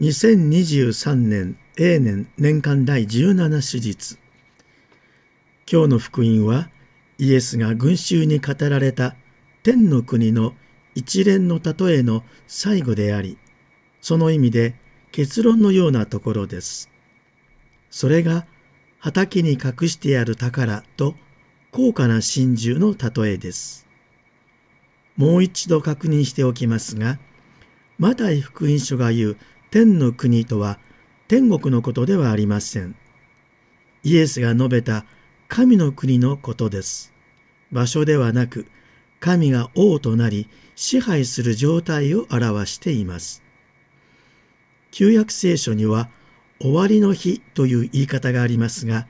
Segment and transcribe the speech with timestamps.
[0.00, 4.18] 2023年永年年間第17手術。
[5.70, 6.70] 今日の福音は
[7.18, 9.14] イエスが群衆に語られた
[9.62, 10.54] 天の国の
[10.94, 13.36] 一連の例えの最後であり
[14.00, 14.74] その意味で
[15.12, 16.88] 結論のようなところです。
[17.90, 18.46] それが
[19.00, 21.14] 畑に隠してある宝と
[21.72, 23.86] 高価な真珠の例えです。
[25.18, 27.18] もう一度確認しておきますが
[27.98, 29.36] マタイ福音書が言う
[29.70, 30.80] 天の国とは
[31.28, 32.96] 天国のことではありません。
[34.02, 35.04] イエスが述べた
[35.46, 37.12] 神の国のことです。
[37.70, 38.66] 場所ではなく、
[39.20, 43.44] 神が王となり支配する状態を表しています。
[44.90, 46.08] 旧約聖書には
[46.60, 49.06] 終わりの日という言い方がありますが、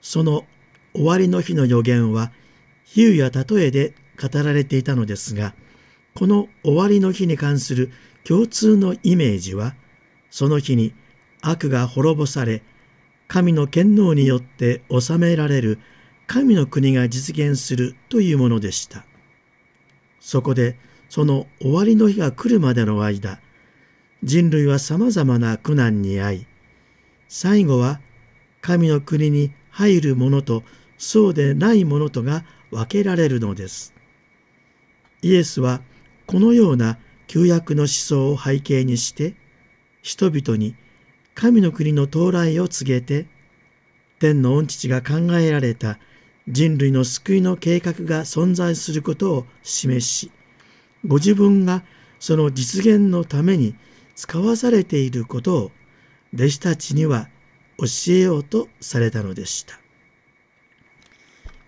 [0.00, 0.44] その
[0.92, 2.32] 終わりの日の予言は
[2.84, 5.54] 比喩や例えで語られていたのですが、
[6.14, 7.92] この終わりの日に関する
[8.24, 9.76] 共通のイメージは、
[10.30, 10.94] その日に
[11.42, 12.62] 悪が滅ぼされ、
[13.28, 15.78] 神の権能によって治められる
[16.26, 19.04] 神の国が実現するというものでした。
[20.20, 20.76] そこで
[21.08, 23.40] その終わりの日が来るまでの間、
[24.22, 26.46] 人類は様々な苦難に遭い、
[27.28, 28.00] 最後は
[28.60, 30.62] 神の国に入る者と
[30.98, 33.94] そうでない者とが分けられるのです。
[35.22, 35.80] イエスは
[36.26, 39.34] このような旧約の思想を背景にして、
[40.02, 40.74] 人々に
[41.34, 43.26] 神の国の到来を告げて
[44.18, 45.98] 天の御父が考えられた
[46.48, 50.30] 人類の救いの計画が存在することを示し
[51.06, 51.82] ご自分が
[52.18, 53.74] その実現のために
[54.14, 55.70] 使わされていることを
[56.34, 57.28] 弟子たちには
[57.78, 59.80] 教えようとされたのでした。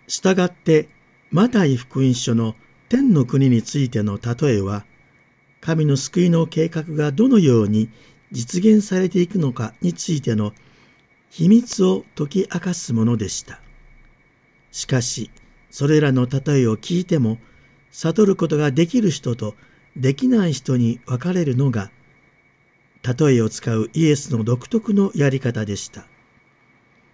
[0.06, 0.88] したがって
[1.30, 2.54] マタイ福音書の
[2.90, 4.84] 天の国についての例えは
[5.62, 7.88] 神の救いの計画がどのように
[8.32, 10.52] 実現されていくのかについての
[11.30, 13.60] 秘密を解き明かすものでした。
[14.70, 15.30] しかし、
[15.70, 17.38] それらの例えを聞いても、
[17.90, 19.54] 悟ることができる人と
[19.96, 21.90] できない人に分かれるのが、
[23.02, 26.06] 例えを使うイエスの独特のやり方でした。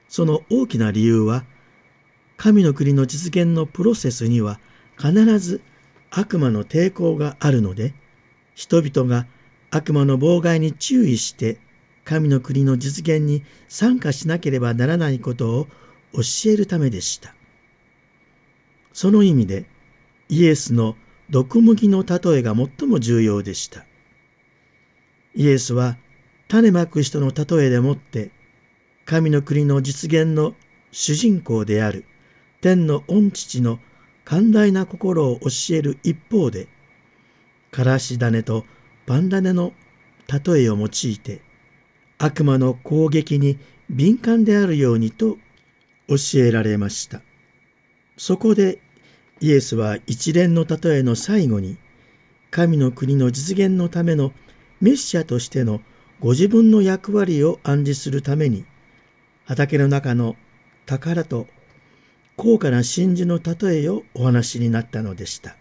[0.09, 1.45] その大きな理由は、
[2.37, 4.61] 神の国の実現のプロセスには
[4.97, 5.61] 必ず
[6.11, 7.95] 悪魔の抵抗があるので、
[8.55, 9.27] 人々が
[9.71, 11.59] 悪魔の妨害に注意して
[12.05, 15.67] 神の国の実現に参加しなければならないことを
[16.13, 17.35] 教えるためでした。
[18.93, 19.67] その意味で
[20.29, 20.97] イエスの
[21.31, 23.85] 毒麦の例えが最も重要でした。
[25.35, 25.99] イエスは
[26.49, 28.31] 種まく人の例えでもって
[29.05, 30.55] 神の国の実現の
[30.91, 32.07] 主人公である
[32.63, 33.79] 天の御父の
[34.25, 36.69] 寛大な心を教える一方で
[37.71, 38.65] からし種と
[39.09, 39.73] バンダネの
[40.29, 41.41] 例えを用いて
[42.19, 43.59] 悪魔の攻撃に
[43.89, 45.39] 敏感であるようにと
[46.09, 47.23] 教えられました。
[48.19, 48.83] そこで
[49.41, 51.79] イエスは一連の例えの最後に
[52.51, 54.33] 神の国の実現のための
[54.83, 55.81] メッシャとしての
[56.21, 58.67] ご自分の役割を暗示するために
[59.47, 60.37] 畑の中の
[60.85, 61.47] 宝と
[62.37, 65.57] 高価な真珠の例えをお話になったのでした。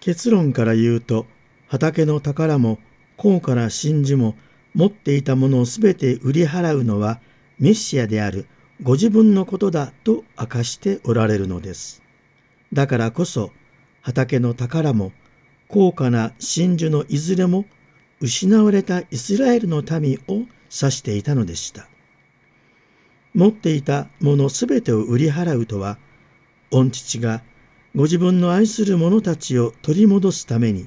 [0.00, 1.26] 結論から言うと
[1.72, 2.78] 畑の宝も
[3.16, 4.36] 高価な真珠も
[4.74, 7.18] 持っていたものをすべて売り払うのは
[7.58, 8.46] メシアである
[8.82, 12.02] ご自分のことだと明かしておられるのです。
[12.74, 13.52] だからこそ
[14.02, 15.12] 畑の宝も
[15.66, 17.64] 高価な真珠のいずれも
[18.20, 21.88] 失われたイスラエルの民を指していたのでした。
[23.32, 25.96] 持っていたものすべてを売り払うとは、
[26.70, 27.42] 御父が
[27.96, 30.86] ご自分の愛する者たちを取り戻すために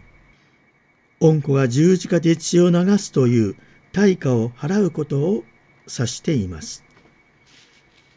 [1.20, 3.56] 恩子が十字架で血を流すという
[3.92, 5.44] 対価を払うことを
[5.88, 6.84] 指しています。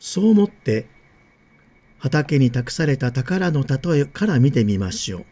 [0.01, 0.87] そう思って
[1.99, 5.27] 畑に託された宝の例えから見てみましょう。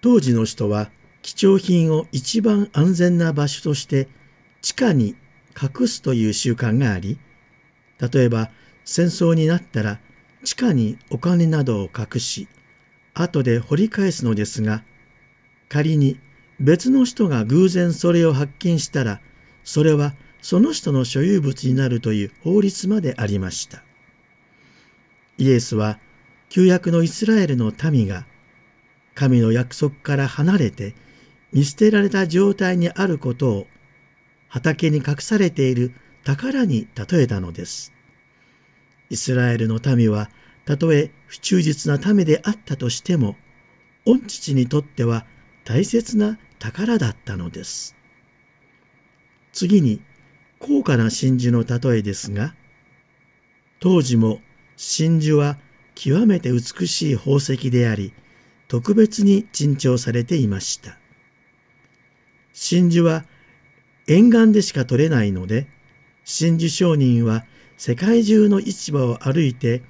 [0.00, 0.90] 当時の人は
[1.22, 4.08] 貴重品を一番安全な場所として
[4.60, 5.16] 地下に
[5.60, 7.18] 隠すという習慣があり、
[8.12, 8.50] 例えば
[8.84, 10.00] 戦争になったら
[10.44, 12.48] 地下にお金などを隠し、
[13.14, 14.84] 後で掘り返すのですが、
[15.74, 16.20] 仮に
[16.60, 19.20] 別の人が偶然それを発見したら、
[19.64, 23.82] それはその人の所有物になるという法律までありました。
[25.36, 25.98] イエスは
[26.48, 28.24] 旧約のイスラエルの民が
[29.16, 30.94] 神の約束から離れて
[31.52, 33.66] 見捨てられた状態にあることを
[34.46, 35.92] 畑に隠されている
[36.22, 37.92] 宝に例えたのです。
[39.10, 40.30] イスラエルの民は
[40.66, 43.36] たとえ不忠実な民であったとしても、
[44.06, 45.26] 御父にとっては
[45.64, 47.96] 大切な宝だったのです。
[49.52, 50.00] 次に
[50.58, 52.54] 高価な真珠の例えですが、
[53.80, 54.40] 当時も
[54.76, 55.58] 真珠は
[55.94, 58.12] 極めて美しい宝石であり、
[58.68, 60.98] 特別に珍重されていました。
[62.52, 63.24] 真珠は
[64.06, 65.66] 沿岸でしか取れないので、
[66.24, 67.44] 真珠商人は
[67.76, 69.82] 世界中の市場を歩いて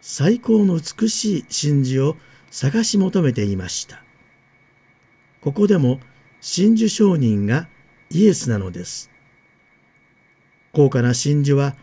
[0.00, 2.16] 最高の美しい真珠を
[2.50, 4.05] 探し求めていました。
[5.46, 6.00] ここでも
[6.40, 7.68] 真珠商人が
[8.10, 9.12] イエスなのです。
[10.72, 11.76] 高価な真珠は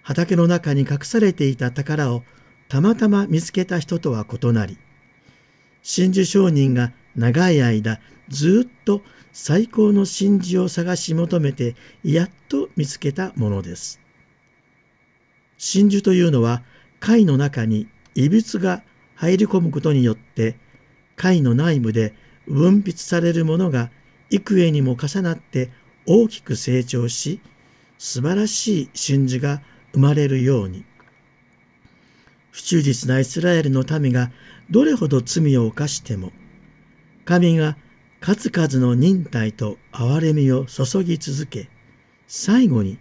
[0.00, 2.24] 畑の中に隠されていた宝を
[2.70, 4.78] たまたま見つけた人とは異なり、
[5.82, 8.00] 真珠商人が長い間
[8.30, 9.02] ずっと
[9.32, 14.00] 最高の真珠を探し求めてやっと見つけたものです。
[15.58, 16.62] 真珠というのは
[17.00, 18.82] 貝の中に異物が
[19.14, 20.56] 入り込むことによって
[21.16, 22.14] 貝の内部で
[22.50, 23.90] 分泌されるものが
[24.30, 25.70] 幾重にも重なって
[26.06, 27.40] 大きく成長し
[27.98, 29.62] 素晴らしい真珠が
[29.92, 30.84] 生まれるように。
[32.50, 34.30] 不忠実なイスラエルの民が
[34.70, 36.32] どれほど罪を犯しても
[37.24, 37.76] 神が
[38.20, 41.68] 数々の忍耐と憐れみを注ぎ続け
[42.26, 42.98] 最後に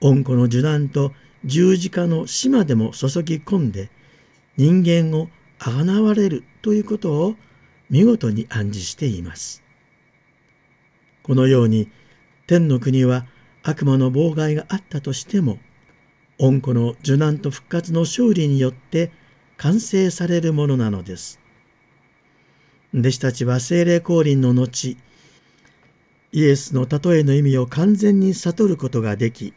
[0.00, 1.12] 恩子の受難と
[1.44, 3.90] 十字架の死までも注ぎ込んで
[4.56, 5.28] 人間を
[5.58, 7.36] あがなわれるということを
[7.90, 9.62] 見事に暗示しています。
[11.22, 11.90] このように
[12.46, 13.26] 天の国は
[13.62, 15.58] 悪魔の妨害があったとしても
[16.38, 19.10] 恩子の受難と復活の勝利によって
[19.56, 21.40] 完成されるものなのです。
[22.94, 24.96] 弟子たちは精霊降臨の後、
[26.32, 29.54] イエスの例えの意味を完全に悟ることができ、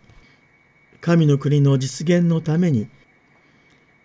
[1.01, 2.87] 神の国の実現のために、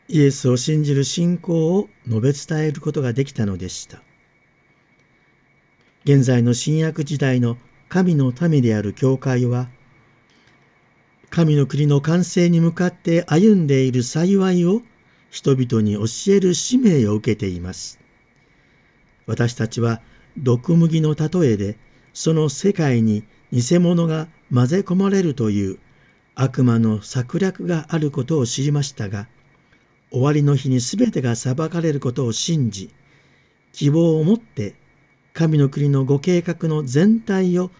[0.08, 4.02] イエスを信じる信仰を述べ伝えることができたのでした。
[6.04, 7.56] 現在の新約時代の
[7.88, 9.68] 神の民である教会は、
[11.30, 14.82] 神の国の完成に向かって歩んでいる幸いを
[15.30, 17.98] 人々に教える使命を受けています。
[19.26, 20.02] 私たちは
[20.36, 21.78] 毒麦の例えで
[22.12, 25.78] その世界に偽物が混ぜ込まれるという
[26.34, 29.26] 悪魔の策略があることを知りましたが
[30.10, 32.90] 終わりの日に全てが裁かれることを信じ
[33.72, 34.74] 希望を持って
[35.34, 37.72] 神の国のご計画の全体を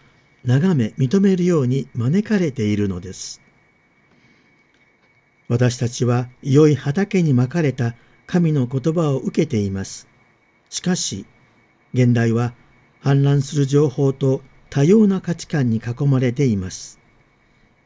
[0.45, 3.41] 眺め認めるように招かれているのです。
[5.47, 7.95] 私たちは良い畑にまかれた
[8.27, 10.09] 神の言葉を受けています。
[10.69, 11.27] しかし、
[11.93, 12.55] 現代は
[13.05, 16.99] 氾濫する情報と多様な価値観に囲まれています。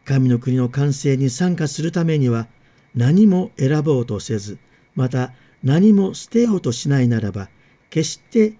[0.07, 2.49] 神の国の完成に参加するためには
[2.95, 4.57] 何も選ぼうとせず、
[4.95, 7.51] また何も捨てようとしないならば、
[7.91, 8.55] 決して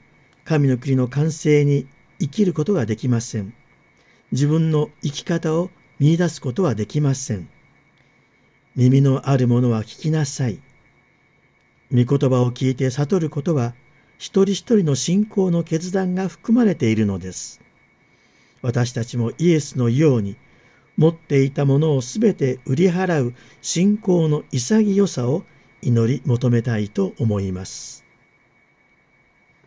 [0.49, 1.87] 神の国の完成に
[2.19, 3.53] 生きることができません。
[4.33, 5.69] 自分の生き方を
[6.01, 7.51] 見出すことはできません。
[8.75, 10.59] 耳のある者は聞きなさい。
[11.93, 13.75] 御言葉を聞いて悟ることは、
[14.17, 17.61] 一人一人の信仰の決断が含まれているのです。
[18.63, 20.37] 私たちもイエスのように、
[20.97, 25.45] 持っていたものをすべて売り払う信仰の潔さを
[25.83, 28.08] 祈り求めたいと思います。